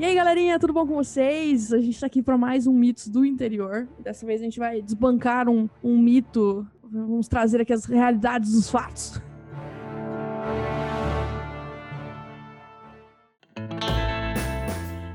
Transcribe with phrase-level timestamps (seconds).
[0.00, 1.74] E aí, galerinha, tudo bom com vocês?
[1.74, 3.86] A gente tá aqui para mais um Mitos do Interior.
[3.98, 8.70] Dessa vez a gente vai desbancar um, um mito, vamos trazer aqui as realidades dos
[8.70, 9.20] fatos.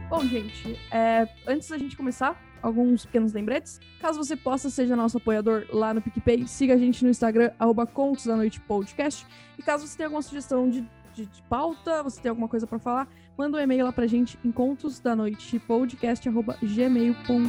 [0.07, 3.79] Bom, gente, é, antes da gente começar, alguns pequenos lembretes.
[3.99, 7.87] Caso você possa, seja nosso apoiador lá no PicPay, siga a gente no Instagram, arroba
[7.87, 9.25] Contos da Noite Podcast.
[9.57, 12.77] E caso você tenha alguma sugestão de, de, de pauta, você tenha alguma coisa para
[12.77, 17.43] falar, manda um e-mail lá pra gente, encontros da noite podcast@gmail.com.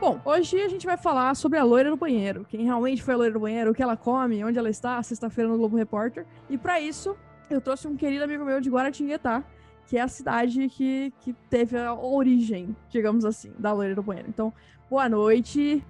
[0.00, 2.44] Bom, hoje a gente vai falar sobre a loira do banheiro.
[2.48, 5.50] Quem realmente foi a loira do banheiro, o que ela come, onde ela está, sexta-feira
[5.50, 6.26] no Globo Repórter.
[6.48, 7.16] E para isso,
[7.48, 9.42] eu trouxe um querido amigo meu de Guaratinguetá,
[9.86, 14.28] que é a cidade que, que teve a origem, digamos assim, da loira do banheiro.
[14.28, 14.52] Então,
[14.88, 15.82] boa noite.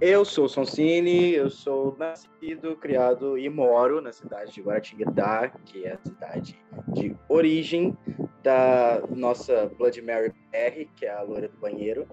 [0.00, 5.94] Eu sou Sonsini, eu sou nascido, criado e moro na cidade de Guaratinguetá, que é
[5.94, 7.96] a cidade de origem
[8.42, 12.06] da nossa Blood Mary R, que é a loira do banheiro.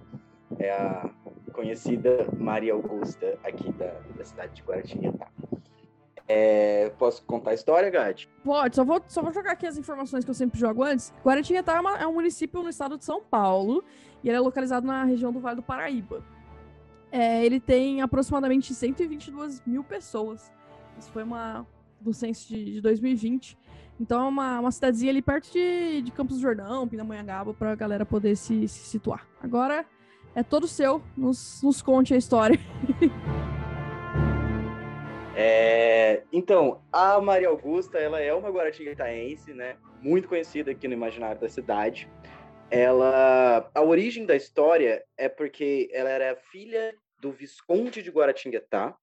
[0.59, 1.09] É a
[1.53, 5.27] conhecida Maria Augusta aqui da, da cidade de Guaratinguetá.
[6.30, 8.30] É, posso contar a história, Gade?
[8.44, 11.14] Pode, só vou, só vou jogar aqui as informações que eu sempre jogo antes.
[11.23, 13.84] Guaratinguetá é, é um município no estado de São Paulo
[14.23, 16.23] e ele é localizado na região do Vale do Paraíba.
[17.11, 20.52] É, ele tem aproximadamente 122 mil pessoas.
[21.00, 21.66] Isso foi uma
[22.02, 23.58] do censo de, de 2020.
[24.00, 28.06] Então é uma, uma cidadezinha ali perto de, de Campos do Jordão, Pindamonhangaba, pra galera
[28.06, 29.25] poder se, se situar.
[29.41, 29.86] Agora
[30.36, 32.59] é todo seu, nos, nos conte a história.
[35.39, 39.77] É, então, a Maria Augusta, ela é uma guaratinguetaense, né?
[40.02, 42.09] Muito conhecida aqui no imaginário da cidade
[42.69, 48.95] ela a origem da história é porque ela era filha do visconde de Guaratinguetá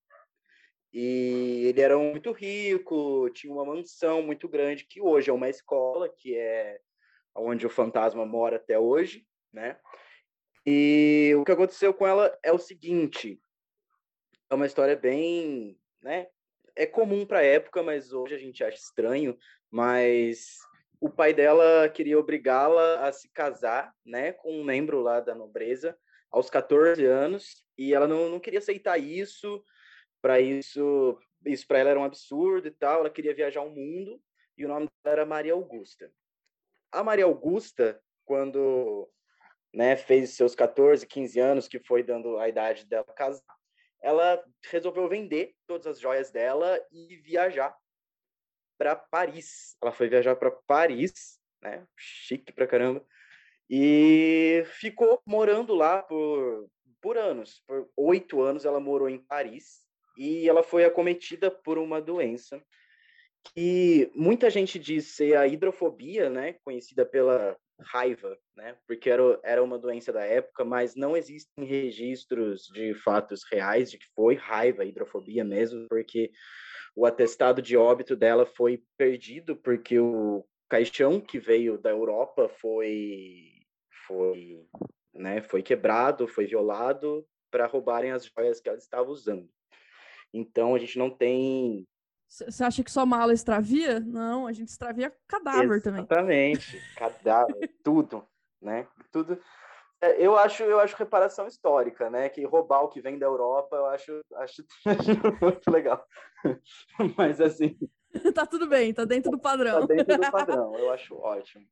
[0.93, 6.09] e ele era muito rico, tinha uma mansão muito grande que hoje é uma escola,
[6.09, 6.79] que é
[7.35, 9.77] onde o fantasma mora até hoje, né?
[10.65, 13.41] E o que aconteceu com ela é o seguinte,
[14.49, 16.29] é uma história bem, né?
[16.77, 19.37] É comum para a época, mas hoje a gente acha estranho,
[19.71, 20.59] mas
[21.01, 25.97] o pai dela queria obrigá-la a se casar, né, com um membro lá da nobreza
[26.31, 29.65] aos 14 anos, e ela não, não queria aceitar isso.
[30.21, 33.01] Para isso, isso para ela era um absurdo e tal.
[33.01, 34.21] Ela queria viajar o mundo
[34.57, 36.11] e o nome dela era Maria Augusta.
[36.91, 39.09] A Maria Augusta, quando
[39.73, 43.45] né, fez seus 14, 15 anos, que foi dando a idade dela casar,
[44.05, 47.75] ela resolveu vender todas as joias dela e viajar
[48.77, 49.77] para Paris.
[49.83, 51.87] Ela foi viajar para Paris, né?
[51.97, 53.03] Chique pra caramba.
[53.69, 56.69] E ficou morando lá por,
[57.01, 57.63] por anos.
[57.67, 59.83] Por oito anos ela morou em Paris.
[60.19, 62.63] E ela foi acometida por uma doença
[63.55, 66.57] que muita gente diz ser a hidrofobia, né?
[66.63, 68.77] Conhecida pela raiva, né?
[68.87, 73.99] Porque era, era uma doença da época, mas não existem registros de fatos reais de
[73.99, 76.31] que foi raiva, hidrofobia mesmo, porque
[76.95, 83.51] o atestado de óbito dela foi perdido porque o caixão que veio da Europa foi
[84.07, 84.67] foi
[85.13, 89.49] né, foi quebrado, foi violado para roubarem as joias que ela estava usando.
[90.33, 91.87] Então a gente não tem
[92.29, 94.01] você acha que só mala extravia?
[94.01, 96.09] Não, a gente extravia cadáver Exatamente.
[96.09, 96.53] também.
[96.53, 98.27] Exatamente, cadáver, tudo,
[98.61, 98.87] né?
[99.13, 99.39] Tudo.
[100.01, 102.29] É, eu acho, eu acho reparação histórica, né?
[102.29, 106.05] Que roubar o que vem da Europa, eu acho, acho, acho muito legal.
[107.17, 107.79] Mas assim.
[108.35, 109.87] tá tudo bem, tá dentro do padrão.
[109.87, 111.67] Tá dentro do padrão, eu acho ótimo.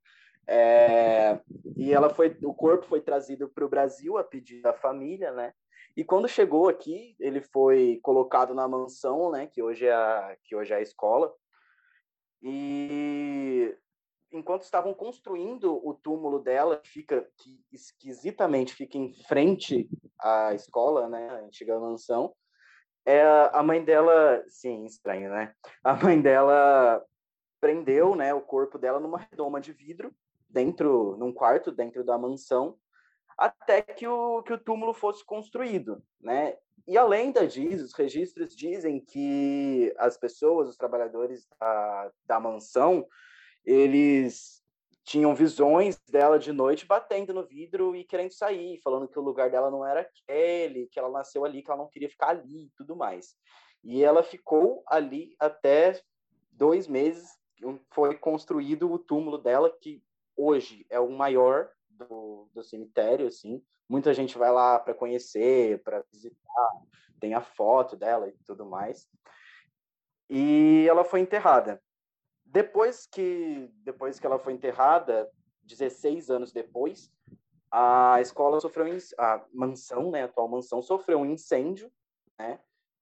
[0.47, 1.41] É,
[1.77, 5.53] e ela foi, o corpo foi trazido para o Brasil a pedido da família, né?
[5.97, 9.47] E quando chegou aqui, ele foi colocado na mansão, né?
[9.47, 11.33] Que hoje é a, que hoje é a escola.
[12.43, 13.77] E
[14.33, 19.89] enquanto estavam construindo o túmulo dela, fica que esquisitamente fica em frente
[20.19, 22.35] à escola, né, a antiga mansão.
[23.05, 23.23] É
[23.53, 25.55] a mãe dela, sim, estranho, né?
[25.85, 27.05] A mãe dela
[27.61, 30.15] prendeu, né, o corpo dela numa redoma de vidro
[30.49, 32.79] dentro, num quarto dentro da mansão,
[33.43, 36.57] até que o que o túmulo fosse construído, né?
[36.87, 43.05] E a lenda diz, os registros dizem que as pessoas, os trabalhadores da, da mansão,
[43.65, 44.63] eles
[45.05, 49.51] tinham visões dela de noite batendo no vidro e querendo sair, falando que o lugar
[49.51, 52.71] dela não era aquele, que ela nasceu ali, que ela não queria ficar ali e
[52.77, 53.35] tudo mais.
[53.83, 56.01] E ela ficou ali até
[56.53, 57.29] dois meses,
[57.91, 60.01] foi construído o túmulo dela, que
[60.37, 61.69] hoje é o maior
[62.03, 63.63] do, do cemitério, assim.
[63.89, 66.71] Muita gente vai lá para conhecer, para visitar,
[67.21, 69.09] tem a foto dela e tudo mais.
[70.29, 71.83] E ela foi enterrada.
[72.45, 75.31] Depois que, depois que ela foi enterrada,
[75.63, 77.13] 16 anos depois,
[77.71, 78.87] a escola sofreu
[79.19, 81.91] a mansão, né, a atual mansão sofreu um incêndio,
[82.39, 82.61] né?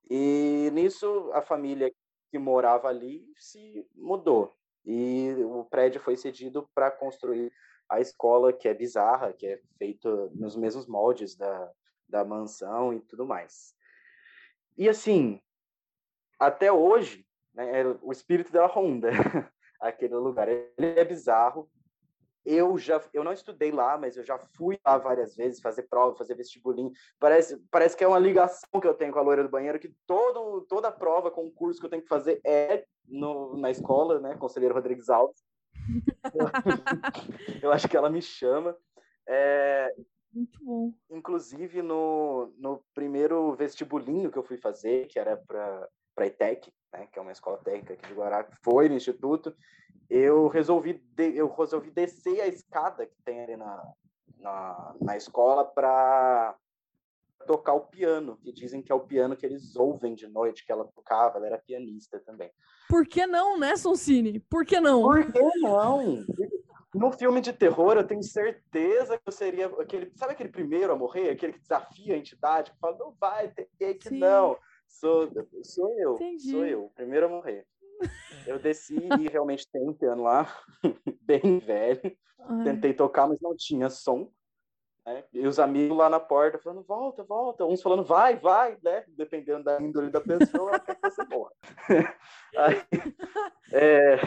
[0.08, 1.93] E nisso a família
[2.31, 4.55] que morava ali se mudou
[4.85, 7.53] e o prédio foi cedido para construir
[7.91, 11.71] a escola, que é bizarra, que é feito nos mesmos moldes da,
[12.09, 13.75] da mansão e tudo mais.
[14.79, 15.41] E assim,
[16.39, 19.11] até hoje, né, é o espírito da Honda,
[19.81, 21.69] aquele lugar, ele é bizarro,
[22.45, 26.17] eu já eu não estudei lá, mas eu já fui lá várias vezes fazer prova,
[26.17, 26.91] fazer vestibulinho.
[27.19, 29.95] Parece parece que é uma ligação que eu tenho com a loira do banheiro que
[30.07, 34.75] todo toda prova, concurso que eu tenho que fazer é no, na escola, né, conselheiro
[34.75, 35.45] Rodrigues Alves.
[37.63, 38.77] eu acho que ela me chama.
[39.27, 39.95] É,
[40.33, 40.93] Muito bom.
[41.11, 47.09] Inclusive no, no primeiro vestibulinho que eu fui fazer, que era para para ITEC, né,
[47.11, 49.55] que é uma escola técnica aqui de Guará, foi no instituto,
[50.09, 53.93] eu resolvi, de, eu resolvi descer a escada que tem ali na,
[54.39, 56.55] na, na escola para
[57.50, 60.70] tocar o piano, que dizem que é o piano que eles ouvem de noite, que
[60.70, 62.49] ela tocava, ela era pianista também.
[62.88, 64.38] Por que não, né, Soncini?
[64.38, 65.02] Por que não?
[65.02, 66.25] Por que não?
[66.94, 70.12] No filme de terror, eu tenho certeza que eu seria aquele.
[70.14, 71.31] Sabe aquele primeiro a morrer?
[71.31, 74.19] Aquele que desafia a entidade, que fala, não vai, tem que Sim.
[74.20, 74.56] não.
[74.87, 75.29] Sou,
[75.64, 76.50] sou eu, Entendi.
[76.53, 77.67] sou eu, o primeiro a morrer.
[78.46, 80.49] Eu desci e realmente tem um piano lá,
[81.20, 82.17] bem velho.
[82.38, 82.64] Ai.
[82.64, 84.32] Tentei tocar, mas não tinha som.
[85.06, 85.25] Né?
[85.32, 87.64] E os amigos lá na porta falando, volta, volta.
[87.64, 89.05] Uns falando, vai, vai, né?
[89.08, 91.52] Dependendo da índole da pessoa, que você morra.
[92.56, 92.82] Aí,
[93.73, 94.19] é,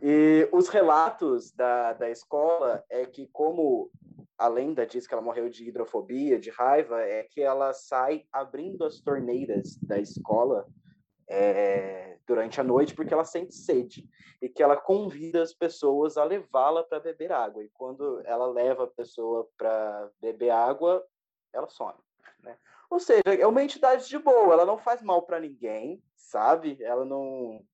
[0.00, 3.90] e os relatos da, da escola é que como
[4.38, 8.84] a lenda diz que ela morreu de hidrofobia, de raiva, é que ela sai abrindo
[8.84, 10.66] as torneiras da escola
[11.32, 14.08] é, durante a noite porque ela sente sede
[14.40, 17.62] e que ela convida as pessoas a levá-la para beber água.
[17.62, 21.04] E quando ela leva a pessoa para beber água,
[21.52, 21.98] ela some.
[22.40, 22.56] Né?
[22.90, 26.76] Ou seja, é uma entidade de boa, ela não faz mal para ninguém, sabe?
[26.82, 27.64] Ela não.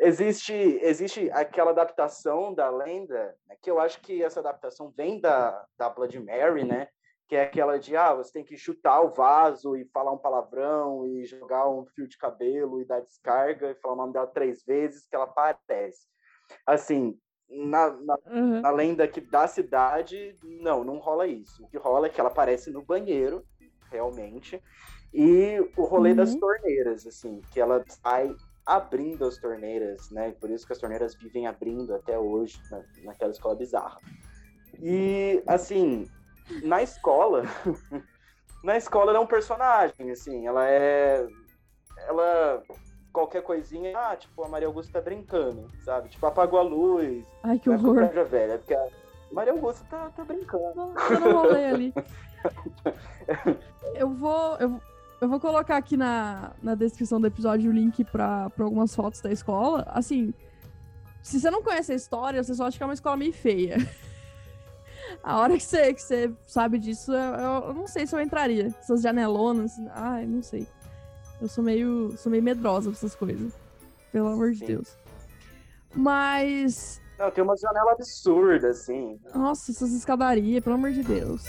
[0.00, 5.66] Existe, existe aquela adaptação da lenda, né, que eu acho que essa adaptação vem da,
[5.76, 6.88] da Blood Mary, né?
[7.28, 11.06] Que é aquela de ah, você tem que chutar o vaso e falar um palavrão
[11.06, 14.64] e jogar um fio de cabelo e dar descarga e falar o nome dela três
[14.64, 16.06] vezes que ela aparece.
[16.66, 17.18] Assim,
[17.50, 18.60] na, na, uhum.
[18.62, 21.62] na lenda que da cidade, não, não rola isso.
[21.62, 23.44] O que rola é que ela aparece no banheiro,
[23.90, 24.62] realmente,
[25.12, 26.16] e o rolê uhum.
[26.16, 28.34] das torneiras, assim, que ela sai
[28.64, 30.32] abrindo as torneiras, né?
[30.32, 33.98] Por isso que as torneiras vivem abrindo até hoje, na, naquela escola bizarra.
[34.80, 36.06] E, assim,
[36.62, 37.44] na escola,
[38.64, 41.26] na escola ela é um personagem, assim, ela é.
[42.06, 42.62] Ela.
[43.12, 46.10] Qualquer coisinha, ah, tipo, a Maria Augusta tá brincando, sabe?
[46.10, 47.24] Tipo, apagou a luz.
[47.42, 47.98] Ai, que horror.
[47.98, 48.86] É velha, porque a
[49.32, 50.92] Maria Augusta tá, tá brincando.
[51.10, 51.94] Eu não rolei ali.
[53.96, 54.56] eu vou.
[54.58, 54.80] Eu,
[55.20, 59.32] eu vou colocar aqui na, na descrição do episódio o link pra algumas fotos da
[59.32, 59.84] escola.
[59.88, 60.32] Assim,
[61.22, 63.76] se você não conhece a história, você só acha que é uma escola meio feia.
[65.22, 68.66] A hora que você, que você sabe disso, eu, eu não sei se eu entraria.
[68.66, 70.66] Essas janelonas, ai, não sei.
[71.40, 73.52] Eu sou meio, sou meio medrosa com essas coisas.
[74.10, 74.66] Pelo amor de Sim.
[74.66, 74.96] Deus.
[75.94, 77.00] Mas.
[77.18, 79.18] Não, tem uma janela absurda, assim.
[79.34, 81.44] Nossa, essas escadarias, pelo amor de Deus.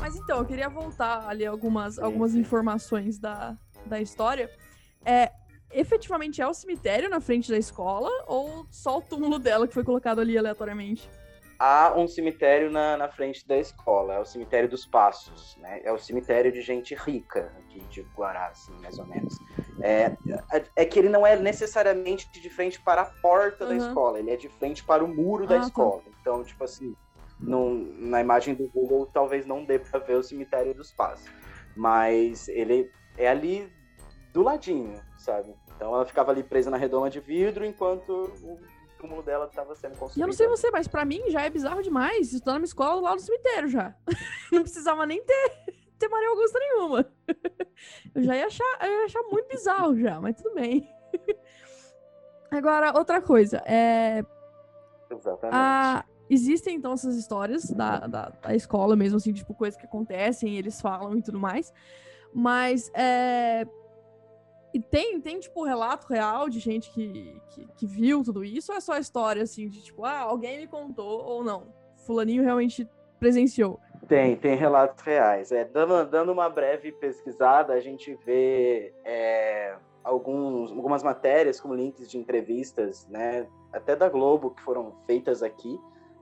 [0.00, 4.50] Mas então, eu queria voltar ali algumas, algumas informações da, da história.
[5.04, 5.32] É,
[5.70, 9.84] efetivamente é o cemitério na frente da escola ou só o túmulo dela que foi
[9.84, 11.08] colocado ali aleatoriamente?
[11.58, 15.80] Há um cemitério na, na frente da escola, é o cemitério dos Passos, né?
[15.82, 19.36] É o cemitério de gente rica aqui de Guará, assim, mais ou menos.
[19.80, 20.16] É,
[20.76, 23.70] é que ele não é necessariamente de frente para a porta uhum.
[23.70, 25.66] da escola, ele é de frente para o muro da ah, tá.
[25.66, 26.02] escola.
[26.02, 26.10] Tá.
[26.20, 26.94] Então, tipo assim,
[27.40, 31.28] na imagem do Google talvez não dê para ver o cemitério dos Passos,
[31.76, 33.68] mas ele é ali
[34.32, 35.54] do ladinho, sabe?
[35.76, 38.58] Então ela ficava ali presa na redoma de vidro enquanto o
[38.98, 40.18] túmulo dela estava sendo construído.
[40.18, 42.32] E eu não sei você, mas para mim já é bizarro demais.
[42.32, 43.94] Estou numa escola lá no cemitério já.
[44.50, 45.50] não precisava nem ter,
[45.98, 47.12] ter Maria Augusta nenhuma.
[48.14, 50.88] eu já ia achar, eu ia achar muito bizarro já, mas tudo bem.
[52.50, 54.24] Agora, outra coisa, é.
[55.10, 55.54] Exatamente.
[55.54, 56.04] A...
[56.30, 60.78] Existem, então, essas histórias da, da, da, escola mesmo, assim, tipo, coisas que acontecem, eles
[60.78, 61.72] falam e tudo mais.
[62.34, 63.66] Mas é,
[64.72, 68.70] e tem, tem, tipo, relato real de gente que, que, que, viu tudo isso?
[68.70, 71.72] Ou é só história, assim, de tipo, ah, alguém me contou ou não?
[72.06, 72.86] Fulaninho realmente
[73.18, 73.80] presenciou?
[74.06, 75.52] Tem, tem relatos reais.
[75.52, 82.10] É, dando, dando uma breve pesquisada, a gente vê é, alguns, algumas matérias com links
[82.10, 85.78] de entrevistas, né, até da Globo, que foram feitas aqui,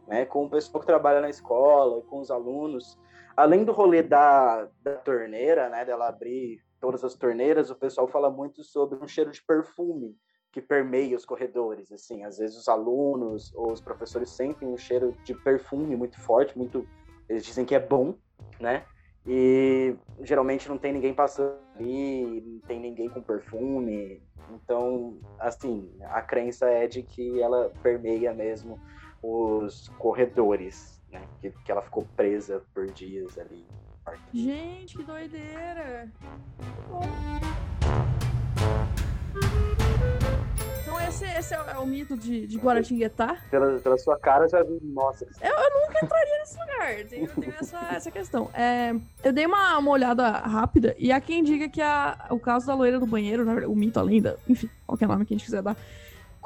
[0.06, 2.98] né, com o pessoal que trabalha na escola, com os alunos.
[3.36, 8.30] Além do rolê da, da torneira, né, dela abrir todas as torneiras, o pessoal fala
[8.30, 10.16] muito sobre um cheiro de perfume
[10.52, 15.12] que permeia os corredores, assim, às vezes os alunos ou os professores sentem um cheiro
[15.24, 16.86] de perfume muito forte, muito,
[17.28, 18.14] eles dizem que é bom,
[18.60, 18.86] né?
[19.26, 24.22] E geralmente não tem ninguém passando ali, não tem ninguém com perfume.
[24.50, 28.80] Então, assim, a crença é de que ela permeia mesmo
[29.20, 31.26] os corredores, né?
[31.40, 33.66] Que, que ela ficou presa por dias ali.
[34.32, 36.08] Gente, que doideira!
[40.82, 43.36] Então esse, esse é, o, é o mito de, de Guaratinguetá?
[43.50, 45.26] Pela, pela sua cara, já vi, nossa.
[45.40, 48.50] Eu, eu nunca entraria nesse lugar, tenho, tenho essa, essa questão.
[48.54, 48.94] É,
[49.24, 52.74] eu dei uma, uma olhada rápida, e há quem diga que a, o caso da
[52.74, 55.76] loira do banheiro, o mito, a lenda, enfim, qualquer nome que a gente quiser dar,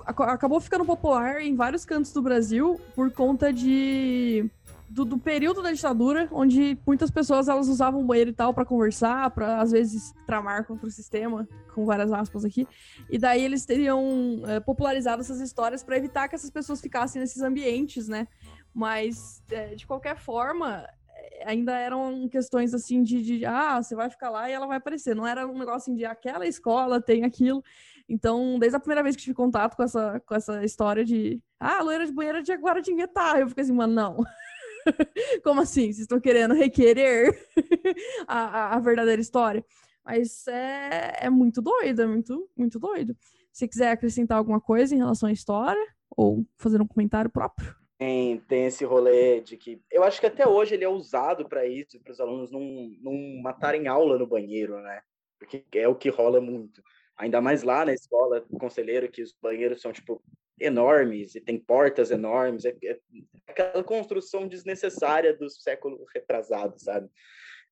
[0.07, 4.49] acabou ficando popular em vários cantos do Brasil por conta de
[4.91, 9.31] do, do, período da ditadura, onde muitas pessoas elas usavam banheiro e tal para conversar,
[9.31, 12.67] para às vezes tramar contra o sistema, com várias aspas aqui.
[13.09, 17.41] E daí eles teriam é, popularizado essas histórias para evitar que essas pessoas ficassem nesses
[17.41, 18.27] ambientes, né?
[18.75, 24.11] Mas é, de qualquer forma, é, ainda eram questões assim de, de, ah, você vai
[24.11, 25.15] ficar lá e ela vai aparecer.
[25.15, 27.63] Não era um negócio assim de aquela escola tem aquilo.
[28.09, 31.81] Então, desde a primeira vez que tive contato com essa, com essa história de ah,
[31.81, 34.17] loira de banheiro de Guaratinguetá, eu fiquei assim, mano, não.
[35.45, 35.85] Como assim?
[35.85, 37.37] Vocês estão querendo requerer
[38.27, 39.65] a, a, a, verdadeira história?
[40.05, 43.17] Mas é, é muito doido, é muito, muito doido.
[43.53, 45.85] Se quiser acrescentar alguma coisa em relação à história,
[46.17, 47.75] ou fazer um comentário próprio.
[47.99, 49.81] Tem, tem esse rolê de que.
[49.91, 52.61] Eu acho que até hoje ele é usado para isso, para os alunos não,
[53.01, 55.03] não matarem aula no banheiro, né?
[55.39, 56.83] Porque é o que rola muito.
[57.17, 60.23] Ainda mais lá na escola, conselheiro, que os banheiros são, tipo,
[60.61, 62.99] enormes e tem portas enormes, é, é
[63.47, 67.09] aquela construção desnecessária do século retrasado, sabe?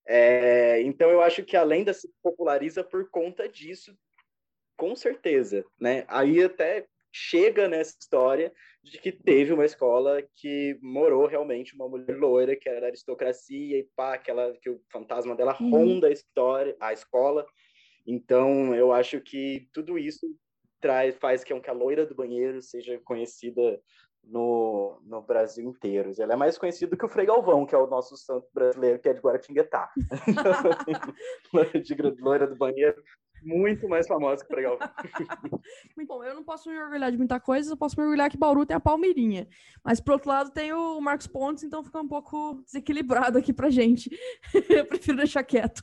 [0.06, 3.94] É, então eu acho que a lenda se populariza por conta disso,
[4.76, 6.04] com certeza, né?
[6.08, 8.52] Aí até chega nessa história
[8.82, 13.88] de que teve uma escola que morou realmente uma mulher loira que era aristocracia e
[13.96, 15.70] pá, aquela que o fantasma dela uhum.
[15.70, 17.46] ronda a história, a escola.
[18.06, 20.26] Então eu acho que tudo isso
[20.80, 23.80] traz, faz que a loira do banheiro seja conhecida
[24.24, 26.12] no, no Brasil inteiro.
[26.18, 29.08] Ela é mais conhecida que o Frei Galvão, que é o nosso santo brasileiro, que
[29.08, 29.90] é de Guaratinguetá.
[31.82, 33.02] de loira do banheiro,
[33.42, 34.90] muito mais famosa que o Frei Galvão.
[35.96, 38.36] Muito bom, eu não posso me orgulhar de muita coisa, eu posso me orgulhar que
[38.36, 39.48] Bauru tem a Palmeirinha.
[39.84, 43.70] Mas, por outro lado, tem o Marcos Pontes, então fica um pouco desequilibrado aqui pra
[43.70, 44.10] gente.
[44.68, 45.82] eu prefiro deixar quieto.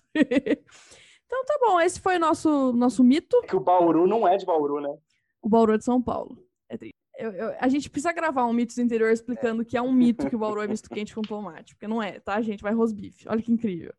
[1.26, 3.38] Então tá bom, esse foi o nosso, nosso mito.
[3.44, 4.96] É que o Bauru não é de Bauru, né?
[5.42, 6.38] O Bauru é de São Paulo.
[6.70, 6.78] É
[7.18, 9.66] eu, eu, a gente precisa gravar um mito do interior explicando é.
[9.66, 11.74] que é um mito que o Bauru é misto quente com tomate.
[11.74, 12.62] Porque não é, tá, gente?
[12.62, 13.28] Vai rosbife.
[13.28, 13.94] Olha que incrível.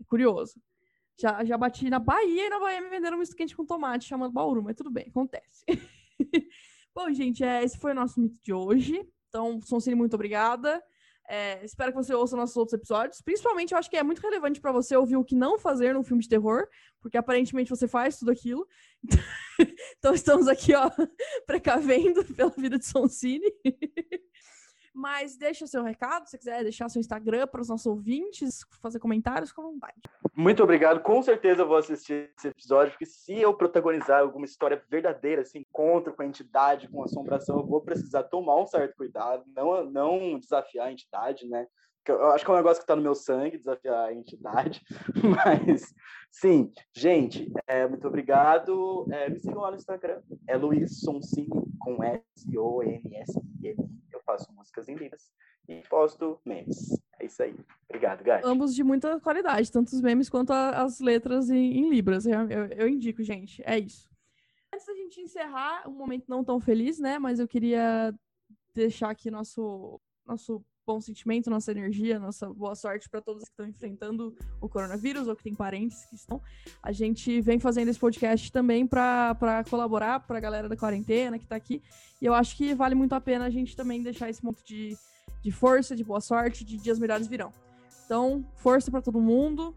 [0.00, 0.54] É curioso.
[1.20, 4.06] Já, já bati na Bahia e na Bahia me venderam um misto quente com tomate
[4.06, 5.64] chamando Bauru, mas tudo bem, acontece.
[6.94, 9.06] Bom, gente, é, esse foi o nosso mito de hoje.
[9.28, 10.82] Então, Sonsini, muito obrigada.
[11.28, 13.20] É, espero que você ouça nossos outros episódios.
[13.22, 16.02] Principalmente, eu acho que é muito relevante para você ouvir o que não fazer num
[16.02, 16.66] filme de terror,
[17.00, 18.66] porque aparentemente você faz tudo aquilo.
[19.98, 20.90] então, estamos aqui, ó,
[21.46, 23.50] precavendo pela vida de Sonsini.
[24.94, 29.50] Mas deixa seu recado, se quiser deixar seu Instagram para os nossos ouvintes, fazer comentários,
[29.50, 30.00] com vontade.
[30.36, 31.00] Muito obrigado.
[31.00, 36.14] Com certeza vou assistir esse episódio, porque se eu protagonizar alguma história verdadeira, esse encontro
[36.14, 40.38] com a entidade, com a assombração, eu vou precisar tomar um certo cuidado, não, não
[40.38, 41.66] desafiar a entidade, né?
[42.06, 44.82] Eu acho que é um negócio que está no meu sangue, desafiar a entidade.
[45.24, 45.94] Mas,
[46.30, 49.06] sim, gente, é, muito obrigado.
[49.10, 50.20] É, me sigam lá no Instagram.
[50.46, 51.48] É Luiz Sonsin,
[51.80, 54.03] com S-O-N-S-I-N.
[54.24, 55.30] Faço músicas em libras
[55.68, 57.00] e posto memes.
[57.18, 57.56] É isso aí.
[57.88, 58.46] Obrigado, Gatti.
[58.46, 62.26] Ambos de muita qualidade, tanto os memes quanto a, as letras em, em libras.
[62.26, 63.62] Eu, eu, eu indico, gente.
[63.64, 64.10] É isso.
[64.72, 67.18] Antes da gente encerrar, um momento não tão feliz, né?
[67.18, 68.14] Mas eu queria
[68.74, 73.66] deixar aqui nosso, nosso bom sentimento, nossa energia, nossa boa sorte para todos que estão
[73.66, 76.40] enfrentando o coronavírus ou que têm parentes que estão.
[76.82, 81.44] A gente vem fazendo esse podcast também para colaborar para a galera da quarentena que
[81.44, 81.82] está aqui.
[82.20, 84.96] E eu acho que vale muito a pena a gente também deixar esse monte de,
[85.42, 87.52] de força, de boa sorte, de dias melhores virão.
[88.04, 89.74] Então, força para todo mundo.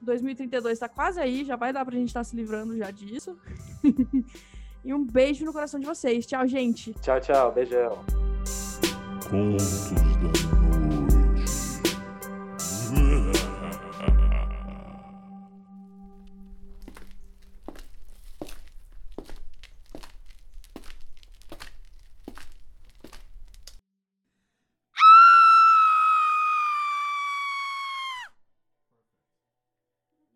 [0.00, 2.90] 2032 está quase aí, já vai dar para a gente estar tá se livrando já
[2.90, 3.36] disso.
[4.84, 6.26] e um beijo no coração de vocês.
[6.26, 6.94] Tchau, gente.
[7.00, 7.52] Tchau, tchau.
[7.52, 7.98] Beijão.
[9.30, 10.41] Contos da.